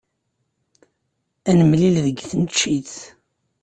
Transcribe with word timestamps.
Ad 1.49 1.55
nemlil 1.57 1.95
deg 2.05 2.17
tneččit. 2.29 2.93